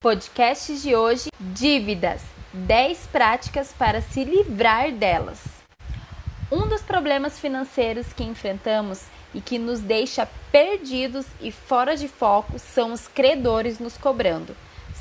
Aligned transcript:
Podcast 0.00 0.76
de 0.76 0.94
hoje: 0.94 1.28
dívidas. 1.40 2.22
10 2.52 3.08
práticas 3.08 3.74
para 3.76 4.00
se 4.00 4.22
livrar 4.22 4.92
delas. 4.92 5.42
Um 6.52 6.68
dos 6.68 6.82
problemas 6.82 7.40
financeiros 7.40 8.12
que 8.12 8.22
enfrentamos 8.22 9.02
e 9.34 9.40
que 9.40 9.58
nos 9.58 9.80
deixa 9.80 10.28
perdidos 10.52 11.26
e 11.40 11.50
fora 11.50 11.96
de 11.96 12.06
foco 12.06 12.60
são 12.60 12.92
os 12.92 13.08
credores 13.08 13.80
nos 13.80 13.98
cobrando. 13.98 14.54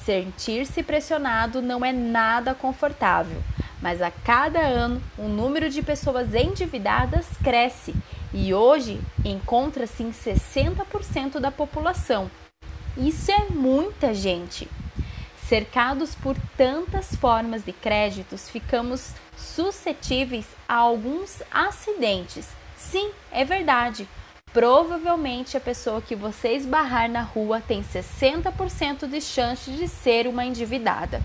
Sentir-se 0.04 0.82
pressionado 0.82 1.62
não 1.62 1.86
é 1.86 1.94
nada 1.94 2.56
confortável, 2.56 3.44
mas 3.80 4.02
a 4.02 4.10
cada 4.10 4.62
ano 4.62 5.00
o 5.16 5.28
número 5.28 5.70
de 5.70 5.84
pessoas 5.84 6.34
endividadas 6.34 7.28
cresce 7.44 7.94
e 8.34 8.52
hoje 8.52 9.00
encontra-se 9.24 10.02
em 10.02 10.12
60% 10.12 11.40
da 11.40 11.52
população. 11.52 12.32
Isso 12.98 13.32
é 13.32 13.46
muita 13.52 14.12
gente. 14.12 14.68
Cercados 15.48 16.14
por 16.14 16.36
tantas 16.58 17.16
formas 17.16 17.64
de 17.64 17.72
créditos, 17.72 18.50
ficamos 18.50 19.14
suscetíveis 19.38 20.46
a 20.68 20.76
alguns 20.76 21.42
acidentes. 21.50 22.50
Sim, 22.76 23.12
é 23.32 23.46
verdade. 23.46 24.06
Provavelmente 24.52 25.56
a 25.56 25.62
pessoa 25.62 26.02
que 26.02 26.18
você 26.18 26.50
esbarrar 26.50 27.10
na 27.10 27.22
rua 27.22 27.62
tem 27.66 27.82
60% 27.82 29.08
de 29.08 29.22
chance 29.22 29.72
de 29.72 29.88
ser 29.88 30.28
uma 30.28 30.44
endividada. 30.44 31.22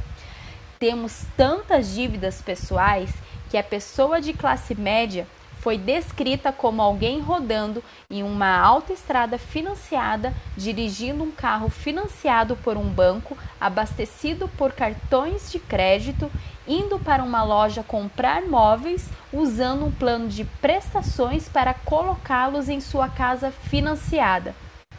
Temos 0.79 1.25
tantas 1.37 1.93
dívidas 1.93 2.41
pessoais 2.41 3.11
que 3.51 3.59
a 3.59 3.65
pessoa 3.65 4.21
de 4.21 4.33
classe 4.33 4.77
média 4.77 5.27
foi 5.63 5.79
descrita 5.79 6.51
como 6.51 6.83
alguém 6.83 7.21
rodando 7.21 7.85
em 8.11 8.25
uma 8.25 8.59
autoestrada 8.59 9.39
financiada, 9.39 10.35
dirigindo 10.57 11.23
um 11.23 11.31
carro 11.31 11.69
financiado 11.69 12.57
por 12.57 12.77
um 12.77 12.89
banco, 12.89 13.39
abastecido 13.61 14.49
por 14.59 14.73
cartões 14.73 15.53
de 15.53 15.61
crédito, 15.61 16.29
indo 16.67 16.99
para 16.99 17.23
uma 17.23 17.45
loja 17.45 17.85
comprar 17.85 18.43
móveis, 18.43 19.09
usando 19.33 19.85
um 19.85 19.93
plano 19.93 20.29
de 20.29 20.45
prestações 20.45 21.49
para 21.49 21.73
colocá-los 21.73 22.69
em 22.69 22.81
sua 22.81 23.09
casa 23.09 23.53
financiada. 23.53 24.57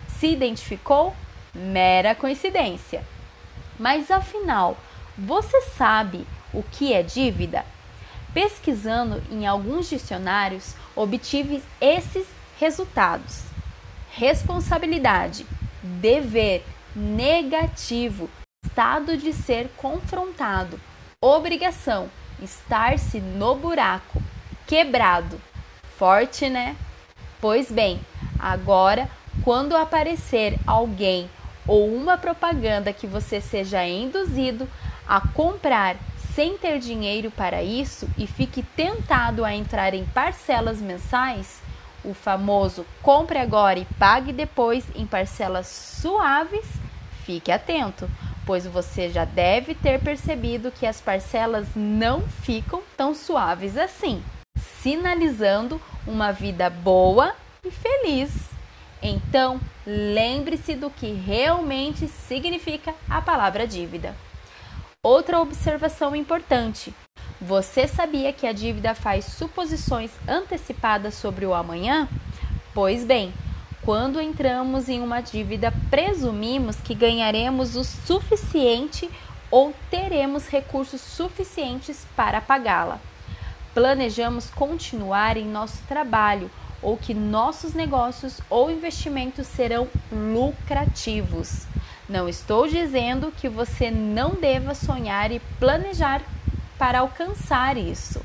Se 0.07 0.27
identificou? 0.27 1.13
Mera 1.53 2.15
coincidência. 2.15 3.03
Mas 3.77 4.09
afinal, 4.09 4.77
você 5.17 5.59
sabe 5.61 6.25
o 6.53 6.63
que 6.63 6.93
é 6.93 7.03
dívida? 7.03 7.65
Pesquisando 8.33 9.21
em 9.29 9.45
alguns 9.45 9.89
dicionários, 9.89 10.75
obtive 10.95 11.61
esses 11.79 12.25
resultados: 12.59 13.43
responsabilidade, 14.11 15.45
dever, 15.83 16.65
negativo, 16.95 18.29
estado 18.65 19.15
de 19.17 19.33
ser 19.33 19.69
confrontado, 19.77 20.79
obrigação, 21.21 22.09
estar-se 22.41 23.19
no 23.19 23.55
buraco, 23.55 24.21
quebrado. 24.65 25.39
Forte, 25.97 26.49
né? 26.49 26.75
Pois 27.39 27.71
bem, 27.71 27.99
agora, 28.39 29.09
quando 29.43 29.75
aparecer 29.75 30.57
alguém 30.65 31.29
ou 31.67 31.87
uma 31.93 32.17
propaganda 32.17 32.91
que 32.91 33.05
você 33.05 33.39
seja 33.39 33.85
induzido 33.85 34.67
a 35.07 35.21
comprar 35.21 35.97
sem 36.35 36.57
ter 36.57 36.79
dinheiro 36.79 37.29
para 37.29 37.61
isso 37.61 38.09
e 38.17 38.25
fique 38.25 38.63
tentado 38.63 39.45
a 39.45 39.53
entrar 39.53 39.93
em 39.93 40.03
parcelas 40.05 40.79
mensais, 40.79 41.61
o 42.03 42.13
famoso 42.13 42.85
compre 43.01 43.37
agora 43.37 43.79
e 43.79 43.85
pague 43.97 44.33
depois 44.33 44.83
em 44.95 45.05
parcelas 45.05 45.67
suaves, 45.67 46.65
fique 47.23 47.51
atento, 47.51 48.09
pois 48.45 48.65
você 48.65 49.09
já 49.09 49.25
deve 49.25 49.75
ter 49.75 50.01
percebido 50.01 50.71
que 50.71 50.85
as 50.85 50.99
parcelas 50.99 51.67
não 51.75 52.21
ficam 52.21 52.81
tão 52.97 53.13
suaves 53.13 53.77
assim, 53.77 54.21
sinalizando 54.81 55.79
uma 56.05 56.31
vida 56.31 56.69
boa 56.69 57.33
e 57.63 57.71
feliz. 57.71 58.49
Então, 59.01 59.59
lembre-se 59.85 60.75
do 60.75 60.89
que 60.89 61.11
realmente 61.13 62.07
significa 62.07 62.93
a 63.09 63.21
palavra 63.21 63.67
dívida. 63.67 64.15
Outra 65.05 65.41
observação 65.41 66.15
importante: 66.15 66.95
você 67.41 67.89
sabia 67.89 68.31
que 68.31 68.47
a 68.47 68.53
dívida 68.53 68.95
faz 68.95 69.25
suposições 69.25 70.11
antecipadas 70.25 71.15
sobre 71.15 71.45
o 71.45 71.53
amanhã? 71.53 72.07
Pois 72.73 73.03
bem, 73.03 73.33
quando 73.81 74.21
entramos 74.21 74.87
em 74.87 75.01
uma 75.01 75.19
dívida, 75.19 75.73
presumimos 75.89 76.77
que 76.77 76.95
ganharemos 76.95 77.75
o 77.75 77.83
suficiente 77.83 79.11
ou 79.51 79.73
teremos 79.91 80.47
recursos 80.47 81.01
suficientes 81.01 82.07
para 82.15 82.39
pagá-la. 82.39 83.01
Planejamos 83.73 84.49
continuar 84.51 85.35
em 85.35 85.45
nosso 85.45 85.83
trabalho 85.85 86.49
ou 86.81 86.95
que 86.95 87.13
nossos 87.13 87.73
negócios 87.73 88.39
ou 88.49 88.71
investimentos 88.71 89.47
serão 89.47 89.85
lucrativos. 90.09 91.67
Não 92.07 92.27
estou 92.27 92.67
dizendo 92.67 93.31
que 93.31 93.47
você 93.47 93.89
não 93.89 94.31
deva 94.31 94.75
sonhar 94.75 95.31
e 95.31 95.39
planejar 95.59 96.21
para 96.77 96.99
alcançar 96.99 97.77
isso, 97.77 98.21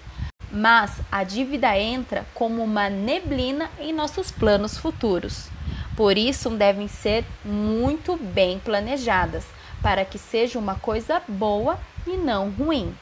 mas 0.51 1.01
a 1.13 1.23
dívida 1.23 1.77
entra 1.79 2.27
como 2.35 2.63
uma 2.63 2.91
neblina 2.91 3.71
em 3.79 3.93
nossos 3.93 4.31
planos 4.31 4.77
futuros. 4.77 5.49
Por 5.97 6.17
isso, 6.17 6.51
devem 6.51 6.89
ser 6.89 7.25
muito 7.45 8.17
bem 8.17 8.59
planejadas 8.59 9.45
para 9.83 10.05
que 10.05 10.19
seja 10.19 10.59
uma 10.59 10.75
coisa 10.75 11.23
boa 11.29 11.79
e 12.07 12.17
não 12.17 12.51
ruim. 12.51 12.95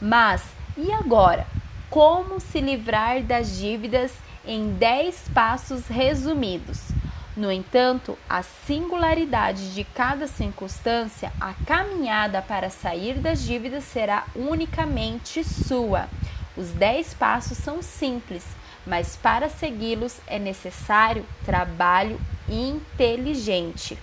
Mas 0.00 0.42
e 0.76 0.90
agora? 0.92 1.46
Como 1.90 2.40
se 2.40 2.60
livrar 2.60 3.22
das 3.22 3.58
dívidas 3.58 4.12
em 4.44 4.72
10 4.72 5.28
passos 5.34 5.86
resumidos? 5.86 6.91
No 7.34 7.50
entanto, 7.50 8.18
a 8.28 8.42
singularidade 8.42 9.72
de 9.72 9.84
cada 9.84 10.26
circunstância, 10.26 11.32
a 11.40 11.54
caminhada 11.66 12.42
para 12.42 12.68
sair 12.68 13.14
das 13.14 13.42
dívidas 13.42 13.84
será 13.84 14.26
unicamente 14.36 15.42
sua. 15.42 16.08
Os 16.54 16.68
10 16.72 17.14
passos 17.14 17.56
são 17.56 17.80
simples, 17.80 18.44
mas 18.86 19.16
para 19.16 19.48
segui-los 19.48 20.18
é 20.26 20.38
necessário 20.38 21.24
trabalho 21.42 22.20
inteligente. 22.46 23.98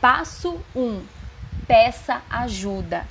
Passo 0.00 0.58
1: 0.74 1.02
Peça 1.66 2.22
ajuda. 2.30 3.06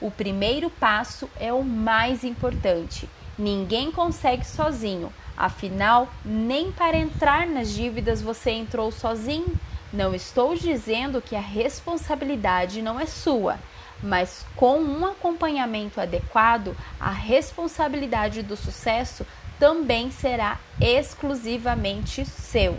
O 0.00 0.10
primeiro 0.10 0.68
passo 0.68 1.30
é 1.38 1.52
o 1.52 1.62
mais 1.62 2.24
importante. 2.24 3.08
Ninguém 3.38 3.92
consegue 3.92 4.44
sozinho 4.44 5.12
Afinal, 5.36 6.08
nem 6.24 6.70
para 6.70 6.96
entrar 6.96 7.46
nas 7.46 7.70
dívidas 7.70 8.22
você 8.22 8.50
entrou 8.50 8.90
sozinho. 8.90 9.58
Não 9.92 10.14
estou 10.14 10.54
dizendo 10.54 11.22
que 11.22 11.36
a 11.36 11.40
responsabilidade 11.40 12.82
não 12.82 12.98
é 12.98 13.06
sua, 13.06 13.58
mas 14.02 14.44
com 14.56 14.78
um 14.78 15.06
acompanhamento 15.06 16.00
adequado, 16.00 16.76
a 16.98 17.10
responsabilidade 17.10 18.42
do 18.42 18.56
sucesso 18.56 19.26
também 19.58 20.10
será 20.10 20.58
exclusivamente 20.80 22.24
seu. 22.24 22.78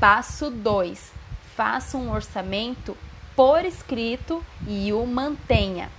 Passo 0.00 0.50
2: 0.50 1.12
faça 1.56 1.96
um 1.96 2.12
orçamento 2.12 2.96
por 3.34 3.64
escrito 3.64 4.44
e 4.66 4.92
o 4.92 5.06
mantenha. 5.06 5.90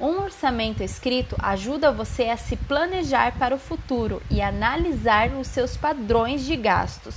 Um 0.00 0.22
orçamento 0.22 0.82
escrito 0.82 1.36
ajuda 1.38 1.92
você 1.92 2.30
a 2.30 2.36
se 2.38 2.56
planejar 2.56 3.38
para 3.38 3.54
o 3.54 3.58
futuro 3.58 4.22
e 4.30 4.40
analisar 4.40 5.28
os 5.32 5.46
seus 5.46 5.76
padrões 5.76 6.42
de 6.46 6.56
gastos. 6.56 7.14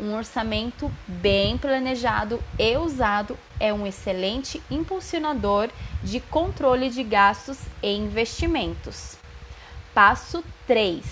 Um 0.00 0.14
orçamento 0.14 0.90
bem 1.06 1.58
planejado 1.58 2.42
e 2.58 2.74
usado 2.78 3.38
é 3.60 3.70
um 3.70 3.86
excelente 3.86 4.62
impulsionador 4.70 5.68
de 6.02 6.20
controle 6.20 6.88
de 6.88 7.02
gastos 7.02 7.58
e 7.82 7.94
investimentos. 7.94 9.18
Passo 9.92 10.42
3: 10.66 11.04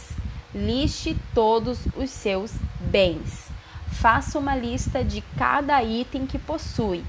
liste 0.55 1.15
todos 1.35 1.81
os 1.97 2.09
seus 2.09 2.51
bens. 2.81 3.49
Faça 3.93 4.39
uma 4.39 4.57
lista 4.57 5.05
de 5.05 5.21
cada 5.37 5.83
item 5.83 6.27
que 6.27 6.39
possui: 6.39 7.05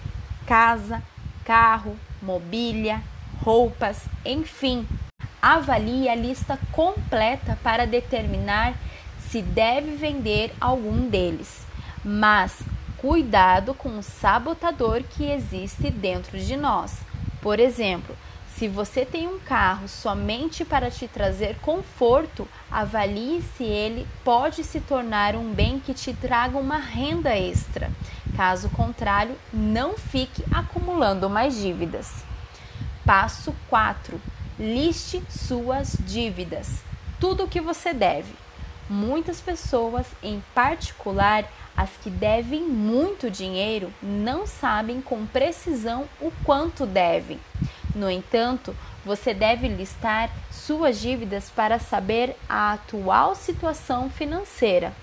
casa, 0.46 1.02
carro, 1.46 1.96
mobília, 2.22 3.02
roupas, 3.44 4.06
enfim. 4.26 4.88
Avalie 5.42 6.08
a 6.08 6.16
lista 6.16 6.58
completa 6.72 7.58
para 7.64 7.88
determinar 7.88 8.74
se 9.30 9.42
deve 9.42 9.96
vender 9.96 10.54
algum 10.60 11.08
deles. 11.08 11.66
Mas 12.04 12.62
cuidado 12.98 13.74
com 13.74 13.98
o 13.98 14.04
sabotador 14.04 15.04
que 15.04 15.24
existe 15.24 15.90
dentro 15.90 16.38
de 16.38 16.56
nós. 16.56 16.98
Por 17.42 17.60
exemplo, 17.60 18.16
se 18.56 18.68
você 18.68 19.04
tem 19.04 19.28
um 19.28 19.40
carro 19.40 19.88
somente 19.88 20.64
para 20.64 20.92
te 20.92 21.08
trazer 21.08 21.56
conforto, 21.62 22.48
avalie 22.70 23.42
se 23.58 23.64
ele 23.64 24.06
pode 24.24 24.64
se 24.64 24.80
tornar 24.80 25.36
um 25.36 25.52
bem 25.52 25.80
que 25.80 25.96
te 25.96 26.14
traga 26.14 26.60
uma 26.60 26.78
renda 26.78 27.36
extra. 27.36 27.90
Caso 28.38 28.70
contrário, 28.70 29.36
não 29.52 29.98
fique 29.98 30.44
acumulando 30.52 31.28
mais 31.28 31.56
dívidas. 31.56 32.24
Passo 33.12 33.54
4. 33.69 34.22
Liste 34.58 35.22
suas 35.30 35.98
dívidas. 36.00 36.81
Tudo 37.19 37.44
o 37.44 37.48
que 37.50 37.60
você 37.60 37.94
deve. 37.94 38.34
Muitas 38.90 39.42
pessoas, 39.42 40.08
em 40.24 40.42
particular 40.56 41.44
as 41.75 41.90
que 42.02 42.10
devem 42.10 42.62
muito 42.62 43.30
dinheiro, 43.30 43.94
não 44.02 44.48
sabem 44.48 45.02
com 45.02 45.25
precisão 45.25 46.08
o 46.22 46.31
quanto 46.46 46.86
devem. 46.86 47.38
No 47.94 48.10
entanto, 48.10 48.74
você 49.04 49.34
deve 49.34 49.68
listar 49.68 50.31
suas 50.50 50.98
dívidas 50.98 51.50
para 51.50 51.80
saber 51.80 52.38
a 52.48 52.72
atual 52.72 53.36
situação 53.36 54.10
financeira, 54.10 54.94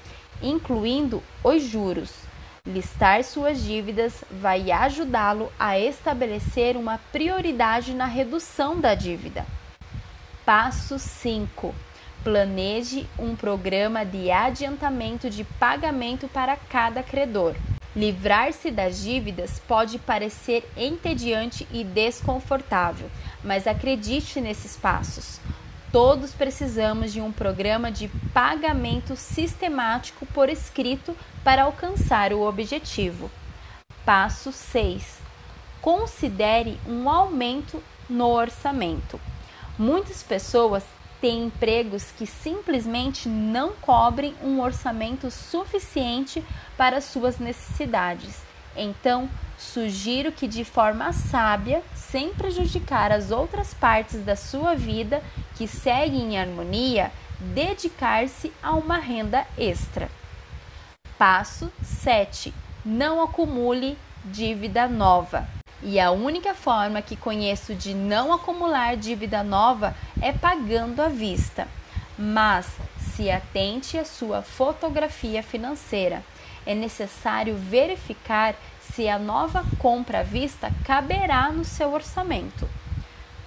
incluindo 0.40 1.22
os 1.44 1.62
juros. 1.62 2.27
Listar 2.68 3.24
suas 3.24 3.62
dívidas 3.62 4.22
vai 4.30 4.70
ajudá-lo 4.70 5.50
a 5.58 5.78
estabelecer 5.78 6.76
uma 6.76 6.98
prioridade 7.10 7.94
na 7.94 8.04
redução 8.04 8.78
da 8.78 8.94
dívida. 8.94 9.46
Passo 10.44 10.98
5 10.98 11.74
Planeje 12.22 13.08
um 13.18 13.34
programa 13.34 14.04
de 14.04 14.30
adiantamento 14.30 15.30
de 15.30 15.44
pagamento 15.44 16.28
para 16.28 16.56
cada 16.56 17.02
credor. 17.02 17.54
Livrar-se 17.96 18.70
das 18.70 19.00
dívidas 19.00 19.62
pode 19.66 19.98
parecer 19.98 20.70
entediante 20.76 21.66
e 21.72 21.82
desconfortável, 21.82 23.10
mas 23.42 23.66
acredite 23.66 24.42
nesses 24.42 24.76
passos. 24.76 25.40
Todos 25.90 26.32
precisamos 26.32 27.12
de 27.14 27.20
um 27.20 27.32
programa 27.32 27.90
de 27.90 28.08
pagamento 28.34 29.16
sistemático 29.16 30.26
por 30.26 30.50
escrito 30.50 31.16
para 31.42 31.62
alcançar 31.62 32.32
o 32.34 32.42
objetivo. 32.42 33.30
Passo 34.04 34.52
6. 34.52 35.18
Considere 35.80 36.78
um 36.86 37.08
aumento 37.08 37.82
no 38.08 38.26
orçamento. 38.26 39.18
Muitas 39.78 40.22
pessoas 40.22 40.84
tem 41.22 41.44
empregos 41.44 42.12
que 42.16 42.26
simplesmente 42.26 43.26
não 43.26 43.72
cobrem 43.72 44.34
um 44.42 44.60
orçamento 44.60 45.30
suficiente 45.30 46.44
para 46.76 47.00
suas 47.00 47.38
necessidades. 47.38 48.47
Então, 48.76 49.28
sugiro 49.58 50.30
que, 50.30 50.46
de 50.46 50.64
forma 50.64 51.12
sábia, 51.12 51.82
sem 51.94 52.32
prejudicar 52.32 53.10
as 53.10 53.30
outras 53.30 53.74
partes 53.74 54.22
da 54.22 54.36
sua 54.36 54.74
vida 54.74 55.22
que 55.56 55.66
seguem 55.66 56.34
em 56.34 56.38
harmonia, 56.38 57.10
dedicar-se 57.40 58.52
a 58.62 58.72
uma 58.72 58.98
renda 58.98 59.46
extra. 59.56 60.10
Passo 61.18 61.70
7. 61.82 62.54
Não 62.84 63.22
acumule 63.22 63.98
dívida 64.24 64.86
nova. 64.86 65.46
E 65.82 66.00
a 66.00 66.10
única 66.10 66.54
forma 66.54 67.02
que 67.02 67.16
conheço 67.16 67.74
de 67.74 67.94
não 67.94 68.32
acumular 68.32 68.96
dívida 68.96 69.42
nova 69.42 69.94
é 70.20 70.32
pagando 70.32 71.00
à 71.00 71.08
vista. 71.08 71.68
Mas 72.18 72.66
se 72.98 73.30
atente 73.30 73.96
à 73.96 74.04
sua 74.04 74.42
fotografia 74.42 75.42
financeira. 75.42 76.22
É 76.68 76.74
necessário 76.74 77.56
verificar 77.56 78.54
se 78.80 79.08
a 79.08 79.18
nova 79.18 79.64
compra 79.78 80.20
à 80.20 80.22
vista 80.22 80.70
caberá 80.84 81.50
no 81.50 81.64
seu 81.64 81.92
orçamento. 81.92 82.68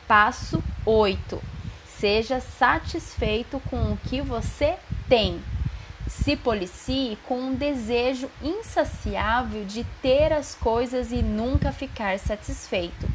Passo 0.08 0.62
8. 0.86 1.42
Seja 1.86 2.42
satisfeito 2.42 3.62
com 3.70 3.94
o 3.94 3.98
que 4.10 4.22
você 4.22 4.76
tem 5.08 5.40
se 6.12 6.36
policie 6.36 7.18
com 7.26 7.40
um 7.40 7.56
desejo 7.56 8.30
insaciável 8.44 9.64
de 9.64 9.86
ter 10.02 10.34
as 10.34 10.54
coisas 10.54 11.12
e 11.12 11.22
nunca 11.22 11.72
ficar 11.72 12.20
satisfeito. 12.20 13.08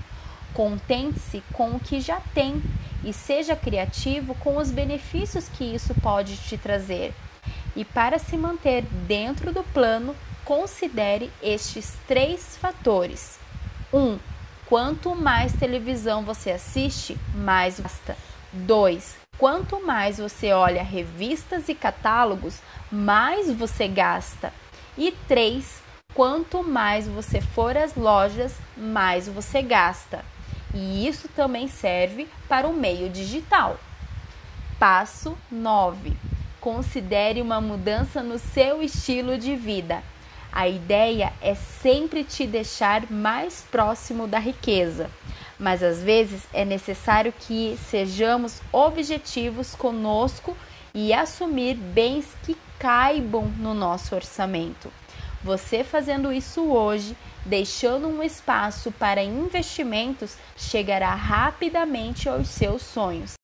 Contente-se 0.55 1.43
com 1.53 1.73
o 1.73 1.81
que 1.81 2.01
já 2.01 2.21
tem 2.33 2.63
e 3.05 3.13
seja 3.13 3.55
criativo 3.55 4.35
com 4.37 4.57
os 4.57 4.71
benefícios 4.71 5.49
que 5.49 5.65
isso 5.65 5.95
pode 6.01 6.37
te 6.39 6.57
trazer. 6.57 7.13
E 7.77 7.85
para 7.85 8.19
se 8.19 8.37
manter 8.39 8.83
dentro 9.07 9.53
do 9.53 9.63
plano, 9.63 10.17
considere 10.47 11.31
estes 11.43 11.95
três 12.09 12.57
fatores: 12.57 13.39
1. 13.93 13.99
Um, 13.99 14.19
quanto 14.65 15.15
mais 15.15 15.53
televisão 15.53 16.25
você 16.25 16.53
assiste, 16.53 17.19
mais 17.35 17.79
gasta. 17.79 18.17
2. 18.53 19.17
Quanto 19.37 19.85
mais 19.85 20.17
você 20.17 20.53
olha 20.55 20.83
revistas 20.83 21.69
e 21.69 21.75
catálogos, 21.75 22.61
mais 22.91 23.53
você 23.53 23.87
gasta. 23.87 24.51
E 24.97 25.13
3. 25.29 25.83
Quanto 26.15 26.63
mais 26.63 27.07
você 27.07 27.43
for 27.43 27.77
às 27.77 27.95
lojas, 27.95 28.55
mais 28.75 29.29
você 29.29 29.61
gasta. 29.61 30.25
E 30.73 31.07
isso 31.07 31.29
também 31.29 31.69
serve 31.69 32.27
para 32.49 32.67
o 32.67 32.73
meio 32.73 33.11
digital. 33.11 33.79
Passo 34.79 35.37
9. 35.51 36.36
Considere 36.67 37.41
uma 37.41 37.61
mudança 37.61 38.23
no 38.23 38.41
seu 38.41 38.83
estilo 38.83 39.39
de 39.39 39.55
vida. 39.55 40.03
A 40.53 40.69
ideia 40.69 41.33
é 41.41 41.55
sempre 41.55 42.25
te 42.25 42.45
deixar 42.45 43.09
mais 43.11 43.65
próximo 43.71 44.27
da 44.27 44.39
riqueza 44.41 45.09
mas 45.59 45.83
às 45.83 46.03
vezes 46.03 46.43
é 46.53 46.65
necessário 46.65 47.33
que 47.33 47.79
sejamos 47.89 48.61
objetivos 48.73 49.75
conosco 49.75 50.57
e 50.95 51.13
assumir 51.13 51.75
bens 51.75 52.27
que 52.45 52.57
caibam 52.79 53.47
no 53.59 53.73
nosso 53.75 54.15
orçamento. 54.15 54.93
Você 55.43 55.85
fazendo 55.85 56.33
isso 56.33 56.63
hoje, 56.65 57.17
deixando 57.45 58.09
um 58.09 58.23
espaço 58.23 58.91
para 58.93 59.23
investimentos, 59.23 60.37
chegará 60.57 61.15
rapidamente 61.15 62.29
aos 62.29 62.49
seus 62.49 62.83
sonhos. 62.83 63.36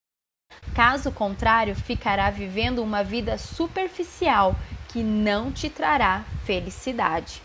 Caso 0.75 1.13
contrário, 1.13 1.75
ficará 1.75 2.31
vivendo 2.31 2.83
uma 2.83 3.05
vida 3.05 3.37
superficial 3.37 4.57
que 4.89 5.03
não 5.03 5.53
te 5.53 5.69
trará 5.69 6.25
felicidade. 6.45 7.43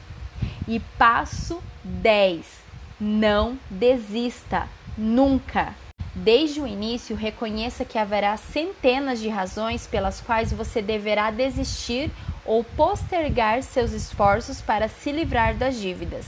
E 0.67 0.79
passo 0.97 1.61
10 1.83 2.67
não 2.99 3.59
desista, 3.69 4.67
nunca. 4.97 5.73
Desde 6.15 6.59
o 6.59 6.65
início, 6.65 7.15
reconheça 7.15 7.85
que 7.85 7.97
haverá 7.97 8.35
centenas 8.37 9.19
de 9.19 9.29
razões 9.29 9.85
pelas 9.85 10.19
quais 10.19 10.51
você 10.51 10.81
deverá 10.81 11.29
desistir 11.29 12.09
ou 12.43 12.63
postergar 12.63 13.61
seus 13.61 13.91
esforços 13.91 14.61
para 14.61 14.87
se 14.87 15.11
livrar 15.11 15.53
das 15.53 15.79
dívidas. 15.79 16.25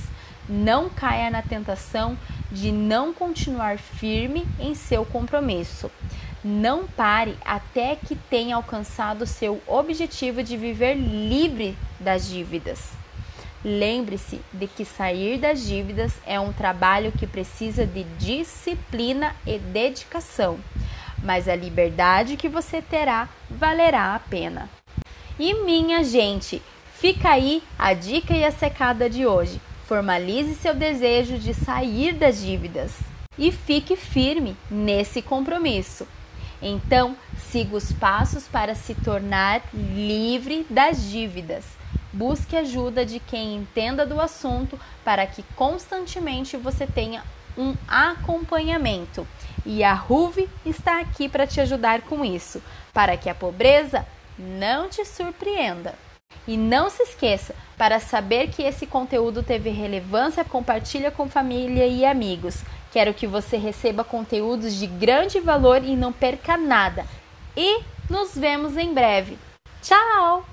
Não 0.48 0.90
caia 0.90 1.30
na 1.32 1.42
tentação 1.42 2.18
de 2.52 2.72
não 2.72 3.14
continuar 3.14 3.80
firme 3.80 4.46
em 4.60 4.76
seu 4.76 5.04
compromisso. 5.06 5.90
Não 6.44 6.88
pare 6.88 7.36
até 7.44 7.98
que 7.98 8.16
tenha 8.16 8.56
alcançado 8.56 9.26
seu 9.26 9.62
objetivo 9.68 10.42
de 10.42 10.56
viver 10.56 10.96
livre 10.96 11.78
das 12.00 12.30
dívidas. 12.30 12.92
Lembre-se 13.64 14.40
de 14.54 14.66
que 14.66 14.86
sair 14.86 15.38
das 15.38 15.66
dívidas 15.66 16.14
é 16.26 16.40
um 16.40 16.54
trabalho 16.54 17.12
que 17.12 17.28
precisa 17.28 17.86
de 17.86 18.06
disciplina 18.18 19.36
e 19.46 19.60
dedicação, 19.60 20.58
mas 21.22 21.50
a 21.50 21.56
liberdade 21.58 22.38
que 22.38 22.48
você 22.48 22.82
terá 22.82 23.28
valerá 23.50 24.16
a 24.16 24.20
pena. 24.20 24.70
E 25.38 25.54
minha 25.54 26.06
gente, 26.06 26.62
fica 26.96 27.32
aí 27.32 27.62
a 27.78 27.94
dica 27.94 28.34
e 28.34 28.46
a 28.46 28.52
secada 28.52 29.10
de 29.10 29.26
hoje. 29.26 29.60
Formalize 29.86 30.56
seu 30.56 30.74
desejo 30.74 31.38
de 31.38 31.54
sair 31.54 32.14
das 32.14 32.42
dívidas 32.42 32.98
e 33.38 33.52
fique 33.52 33.98
firme 33.98 34.56
nesse 34.72 35.22
compromisso. 35.22 36.08
Então, 36.62 37.16
siga 37.38 37.76
os 37.76 37.92
passos 37.92 38.48
para 38.48 38.76
se 38.76 38.94
tornar 38.96 39.62
livre 39.74 40.66
das 40.70 41.04
dívidas 41.10 41.80
Busque 42.12 42.56
ajuda 42.56 43.06
de 43.06 43.20
quem 43.20 43.56
entenda 43.56 44.04
do 44.04 44.20
assunto 44.20 44.80
para 45.06 45.28
que 45.28 45.44
constantemente 45.56 46.58
você 46.58 46.88
tenha 46.88 47.24
um 47.56 47.76
acompanhamento. 47.88 49.28
E 49.64 49.84
a 49.84 49.94
RUV 49.94 50.50
está 50.66 51.00
aqui 51.00 51.30
para 51.30 51.46
te 51.46 51.62
ajudar 51.62 52.02
com 52.02 52.26
isso, 52.26 52.64
para 52.94 53.16
que 53.16 53.30
a 53.30 53.36
pobreza 53.36 54.06
não 54.38 54.90
te 54.90 55.06
surpreenda. 55.06 55.94
E 56.50 56.58
não 56.58 56.90
se 56.90 57.04
esqueça, 57.04 57.54
para 57.78 58.00
saber 58.00 58.50
que 58.50 58.64
esse 58.64 58.88
conteúdo 58.88 59.44
teve 59.44 59.70
relevância, 59.70 60.44
compartilha 60.44 61.12
com 61.12 61.30
família 61.30 61.86
e 61.86 62.04
amigos. 62.04 62.64
Quero 62.92 63.14
que 63.14 63.28
você 63.28 63.56
receba 63.56 64.04
conteúdos 64.04 64.74
de 64.74 64.88
grande 64.88 65.40
valor 65.40 65.84
e 65.84 65.96
não 65.96 66.12
perca 66.12 66.58
nada. 66.58 67.06
E 67.56 67.84
nos 68.10 68.36
vemos 68.36 68.78
em 68.78 68.92
breve. 68.92 69.38
Tchau! 69.84 70.44